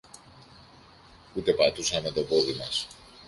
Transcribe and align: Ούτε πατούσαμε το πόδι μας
Ούτε 1.35 1.53
πατούσαμε 1.53 2.11
το 2.11 2.21
πόδι 2.21 2.53
μας 2.53 2.87